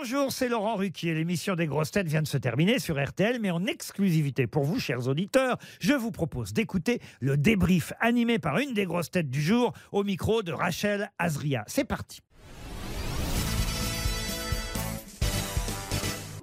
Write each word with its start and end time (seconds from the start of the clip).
Bonjour, 0.00 0.30
c'est 0.30 0.48
Laurent 0.48 0.76
Ruquier. 0.76 1.12
L'émission 1.12 1.56
des 1.56 1.66
grosses 1.66 1.90
têtes 1.90 2.06
vient 2.06 2.22
de 2.22 2.28
se 2.28 2.36
terminer 2.38 2.78
sur 2.78 3.04
RTL, 3.04 3.40
mais 3.40 3.50
en 3.50 3.66
exclusivité 3.66 4.46
pour 4.46 4.62
vous, 4.62 4.78
chers 4.78 5.08
auditeurs, 5.08 5.58
je 5.80 5.92
vous 5.92 6.12
propose 6.12 6.52
d'écouter 6.52 7.00
le 7.18 7.36
débrief 7.36 7.92
animé 7.98 8.38
par 8.38 8.58
une 8.58 8.74
des 8.74 8.84
grosses 8.84 9.10
têtes 9.10 9.28
du 9.28 9.42
jour 9.42 9.72
au 9.90 10.04
micro 10.04 10.44
de 10.44 10.52
Rachel 10.52 11.10
Azria. 11.18 11.64
C'est 11.66 11.82
parti. 11.82 12.20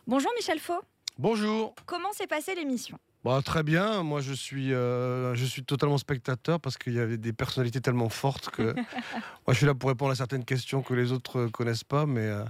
Bonjour 0.05 0.31
Michel 0.35 0.59
Faux. 0.59 0.81
Bonjour. 1.17 1.75
Comment 1.85 2.11
s'est 2.11 2.27
passée 2.27 2.55
l'émission? 2.55 2.97
Bah, 3.23 3.39
très 3.41 3.63
bien. 3.63 4.03
Moi, 4.03 4.19
je 4.19 4.33
suis, 4.33 4.73
euh, 4.73 5.33
je 5.33 5.45
suis 5.45 5.63
totalement 5.63 5.97
spectateur 5.97 6.59
parce 6.59 6.77
qu'il 6.77 6.91
y 6.91 6.99
avait 6.99 7.17
des 7.17 7.31
personnalités 7.31 7.79
tellement 7.79 8.09
fortes 8.09 8.49
que 8.49 8.75
moi, 9.47 9.53
je 9.53 9.53
suis 9.53 9.65
là 9.65 9.73
pour 9.73 9.87
répondre 9.87 10.11
à 10.11 10.15
certaines 10.15 10.43
questions 10.43 10.81
que 10.81 10.93
les 10.93 11.13
autres 11.13 11.47
connaissent 11.47 11.85
pas, 11.85 12.05
mais 12.05 12.27
euh, 12.27 12.43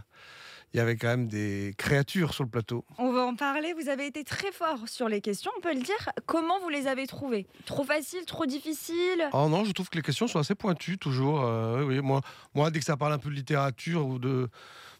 il 0.75 0.79
y 0.79 0.81
avait 0.81 0.97
quand 0.97 1.07
même 1.07 1.27
des 1.27 1.73
créatures 1.77 2.33
sur 2.33 2.43
le 2.43 2.49
plateau. 2.49 2.83
On 2.97 3.13
va 3.13 3.21
en 3.21 3.35
parler. 3.35 3.73
Vous 3.81 3.87
avez 3.87 4.07
été 4.07 4.25
très 4.25 4.51
fort 4.51 4.89
sur 4.89 5.07
les 5.07 5.21
questions, 5.21 5.49
on 5.57 5.61
peut 5.61 5.73
le 5.73 5.79
dire. 5.79 6.09
Comment 6.25 6.59
vous 6.59 6.67
les 6.67 6.87
avez 6.87 7.07
trouvées? 7.07 7.47
Trop 7.65 7.85
faciles, 7.85 8.25
trop 8.25 8.45
difficiles 8.45 9.29
Oh 9.31 9.47
non, 9.47 9.63
je 9.63 9.71
trouve 9.71 9.89
que 9.89 9.95
les 9.95 10.01
questions 10.01 10.27
sont 10.27 10.37
assez 10.37 10.53
pointues 10.53 10.97
toujours. 10.97 11.45
Euh, 11.45 11.85
oui, 11.85 11.95
oui, 11.95 12.01
moi, 12.01 12.19
moi, 12.53 12.71
dès 12.71 12.79
que 12.79 12.85
ça 12.85 12.97
parle 12.97 13.13
un 13.13 13.17
peu 13.17 13.29
de 13.29 13.35
littérature 13.35 14.05
ou 14.05 14.19
de, 14.19 14.49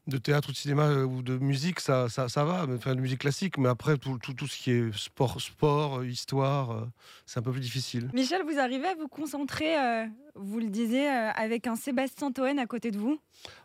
de 0.08 0.18
théâtre 0.18 0.50
ou 0.50 0.52
de 0.52 0.58
cinéma 0.58 0.84
euh, 0.84 1.04
ou 1.04 1.22
de 1.22 1.38
musique, 1.38 1.80
ça, 1.80 2.09
ça, 2.09 2.30
ça 2.30 2.44
va, 2.45 2.68
mais, 2.68 2.76
enfin 2.76 2.94
de 2.95 3.02
musique 3.02 3.22
classique. 3.22 3.58
Mais 3.58 3.70
après, 3.70 3.98
tout, 3.98 4.18
tout, 4.20 4.34
tout 4.34 4.48
ce 4.48 4.58
qui 4.58 4.72
est 4.72 4.95
sport, 4.98 5.41
sport 5.41 6.00
euh, 6.00 6.08
histoire, 6.08 6.72
euh, 6.72 6.86
c'est 7.26 7.40
un 7.40 7.44
peu 7.44 7.52
plus 7.52 7.62
difficile. 7.62 8.09
Michel, 8.14 8.44
vous 8.44 8.59
arrivez 8.59 8.88
à 8.88 8.95
vous 8.95 9.08
concentrer, 9.08 9.78
euh, 9.80 10.05
vous 10.36 10.59
le 10.59 10.70
disiez, 10.70 11.09
euh, 11.09 11.31
avec 11.31 11.66
un 11.68 11.76
Sébastien 11.76 12.31
Toen 12.31 12.59
à 12.59 12.66
côté 12.66 12.91
de 12.91 12.98
vous? 12.98 13.20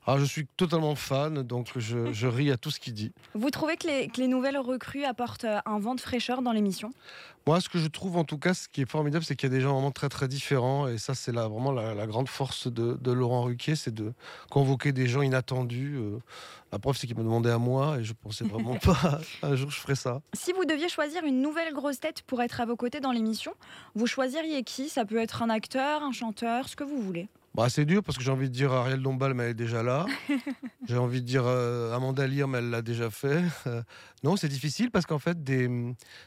Alors, 0.07 0.19
je 0.19 0.25
suis 0.25 0.47
totalement 0.57 0.95
fan, 0.95 1.43
donc 1.43 1.69
je, 1.77 2.13
je 2.13 2.27
ris 2.27 2.51
à 2.51 2.57
tout 2.57 2.71
ce 2.71 2.81
qu'il 2.81 2.95
dit. 2.95 3.13
Vous 3.35 3.51
trouvez 3.51 3.77
que 3.77 3.87
les, 3.87 4.09
que 4.09 4.21
les 4.21 4.27
nouvelles 4.27 4.59
recrues 4.59 5.05
apportent 5.05 5.47
un 5.65 5.79
vent 5.79 5.95
de 5.95 6.01
fraîcheur 6.01 6.43
dans 6.43 6.53
l'émission? 6.53 6.91
Moi, 7.47 7.61
ce 7.61 7.69
que 7.69 7.79
je 7.79 7.87
trouve 7.89 8.17
en 8.17 8.25
tout 8.25 8.37
cas, 8.37 8.53
ce 8.53 8.69
qui 8.69 8.83
est 8.83 8.91
formidable, 8.91 9.25
c'est 9.25 9.35
qu'il 9.37 9.49
y 9.51 9.53
a 9.53 9.57
des 9.57 9.63
gens 9.63 9.73
vraiment 9.73 9.93
très 9.93 10.09
très 10.09 10.29
différents. 10.29 10.89
Et 10.89 10.99
ça, 10.99 11.15
c'est 11.15 11.33
vraiment 11.33 11.73
la, 11.73 11.95
la 11.95 12.07
grande 12.07 12.29
force 12.29 12.67
de, 12.67 12.99
de 13.01 13.13
Laurent 13.13 13.45
Ruquier, 13.45 13.77
c'est 13.77 13.95
de 13.95 14.13
convoquer 14.51 14.93
des 14.93 15.07
gens 15.07 15.23
inattendus. 15.23 15.97
Euh, 15.97 16.19
La 16.73 16.79
preuve, 16.79 16.97
c'est 16.97 17.07
qu'il 17.07 17.17
me 17.17 17.23
demandait 17.23 17.51
à 17.51 17.59
moi 17.59 17.99
et 17.99 18.05
je 18.05 18.13
pensais 18.13 18.45
vraiment 18.45 18.77
pas 18.85 19.21
un 19.43 19.57
jour 19.57 19.71
je 19.71 19.79
ferais 19.79 19.97
ça. 19.97 20.23
Si 20.35 20.53
vous 20.53 20.65
deviez 20.65 20.89
choisir 20.89 21.25
une 21.25 21.43
nouvelle 21.43 21.73
grosse 21.73 22.01
tête 22.01 22.23
pour 22.23 22.43
être 22.43 22.61
à 22.61 22.67
vos 22.67 22.77
côtés 22.77 23.01
dans 23.01 23.13
l'émission, 23.13 23.53
vous 23.95 24.07
choisiriez 24.07 24.63
qui? 24.63 24.89
Ça 24.89 25.05
peut 25.05 25.19
être 25.19 25.43
un 25.43 25.51
acteur, 25.51 26.03
un 26.03 26.13
chanteur, 26.13 26.69
ce 26.69 26.77
que 26.77 26.85
vous 26.85 27.01
voulez. 27.01 27.29
Bah, 27.53 27.69
c'est 27.69 27.85
dur 27.85 28.05
parce 28.05 28.17
que 28.17 28.23
j'ai 28.23 28.31
envie 28.31 28.49
de 28.49 28.55
dire 28.55 28.73
Ariel 28.73 29.03
Dombal, 29.03 29.35
mais 29.35 29.43
elle 29.45 29.51
est 29.51 29.55
déjà 29.55 29.83
là. 29.83 30.07
j'ai 30.89 30.97
envie 30.97 31.21
de 31.21 31.27
dire 31.27 31.43
euh, 31.47 31.93
Amanda 31.93 32.25
Lear, 32.25 32.47
mais 32.47 32.59
elle 32.59 32.71
l'a 32.71 32.81
déjà 32.81 33.11
fait. 33.11 33.43
Euh, 33.67 33.83
non, 34.23 34.37
c'est 34.37 34.49
difficile 34.49 34.93
parce 34.93 35.05
qu'en 35.05 35.19
fait, 35.19 35.43
des... 35.43 35.69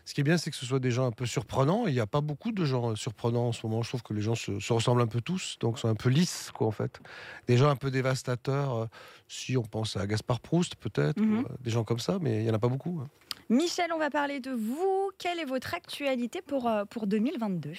ce 0.04 0.14
qui 0.14 0.20
est 0.20 0.24
bien, 0.26 0.38
c'est 0.38 0.52
que 0.52 0.58
ce 0.58 0.66
soit 0.66 0.80
des 0.82 0.92
gens 0.92 1.06
un 1.08 1.12
peu 1.14 1.26
surprenants. 1.26 1.88
Il 1.88 1.94
n'y 1.94 2.02
a 2.02 2.08
pas 2.08 2.20
beaucoup 2.20 2.52
de 2.52 2.66
gens 2.66 2.92
euh, 2.92 2.96
surprenants 2.96 3.48
en 3.48 3.52
ce 3.54 3.66
moment. 3.66 3.82
Je 3.84 3.88
trouve 3.90 4.04
que 4.04 4.14
les 4.14 4.22
gens 4.22 4.36
se, 4.36 4.60
se 4.60 4.74
ressemblent 4.74 5.02
un 5.02 5.08
peu 5.08 5.22
tous, 5.22 5.56
donc 5.62 5.80
sont 5.80 5.88
un 5.88 5.96
peu 5.96 6.10
lisses, 6.10 6.52
quoi, 6.54 6.68
en 6.68 6.72
fait. 6.72 7.00
Des 7.48 7.56
gens 7.56 7.70
un 7.70 7.78
peu 7.78 7.90
dévastateurs. 7.90 8.76
euh, 8.76 8.86
si 9.30 9.56
on 9.56 9.64
pense 9.64 9.96
à 9.96 10.06
Gaspard 10.06 10.42
Proust, 10.42 10.76
peut-être, 10.76 11.22
euh, 11.22 11.44
des 11.62 11.72
gens 11.72 11.86
comme 11.86 12.00
ça, 12.00 12.18
mais 12.20 12.40
il 12.40 12.44
n'y 12.44 12.52
en 12.52 12.54
a 12.54 12.60
pas 12.60 12.68
beaucoup. 12.68 13.00
hein. 13.02 13.08
Michel, 13.50 13.92
on 13.96 13.98
va 14.00 14.10
parler 14.10 14.42
de 14.42 14.52
vous. 14.52 15.10
Quelle 15.18 15.40
est 15.40 15.46
votre 15.46 15.74
actualité 15.74 16.42
pour, 16.42 16.70
pour 16.90 17.08
2022 17.08 17.72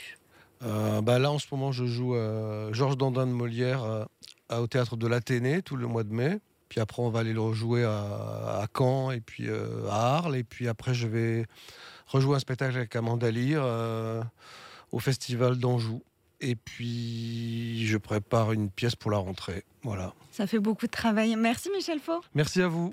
Euh, 0.65 1.01
bah 1.03 1.19
là, 1.19 1.31
en 1.31 1.39
ce 1.39 1.47
moment, 1.51 1.73
je 1.73 1.85
joue 1.85 2.15
euh, 2.15 2.73
Georges 2.73 2.97
Dandin 2.97 3.27
de 3.27 3.33
Molière 3.33 3.83
euh, 3.85 4.05
au 4.51 4.67
théâtre 4.67 4.97
de 4.97 5.07
l'Athénée 5.07 5.63
tout 5.63 5.77
le 5.77 5.87
mois 5.87 6.05
de 6.05 6.13
mai. 6.13 6.39
Puis 6.69 6.81
après, 6.81 7.03
on 7.03 7.11
va 7.11 7.21
aller 7.21 7.33
le 7.33 7.41
rejouer 7.41 7.85
à, 7.85 8.61
à 8.63 8.67
Caen 8.77 9.11
et 9.11 9.21
puis 9.21 9.49
euh, 9.49 9.87
à 9.91 10.17
Arles. 10.17 10.37
Et 10.37 10.45
puis 10.45 10.67
après, 10.69 10.95
je 10.95 11.07
vais 11.07 11.47
rejouer 12.07 12.37
un 12.37 12.41
spectacle 12.41 12.77
avec 12.77 12.97
Amanda 12.97 13.31
Lear 13.31 13.63
euh, 13.65 14.23
au 14.91 14.99
Festival 14.99 15.59
d'Anjou. 15.59 16.03
Et 16.41 16.57
puis, 16.57 17.87
je 17.87 17.97
prépare 17.97 18.53
une 18.53 18.71
pièce 18.71 18.97
pour 18.97 19.11
la 19.11 19.19
rentrée. 19.19 19.65
Voilà. 19.83 20.13
Ça 20.33 20.47
fait 20.47 20.59
beaucoup 20.59 20.87
de 20.87 20.91
travail. 20.91 21.37
Merci 21.37 21.71
Michel 21.71 22.01
Faux. 22.01 22.23
Merci 22.35 22.61
à 22.61 22.69
vous. 22.69 22.93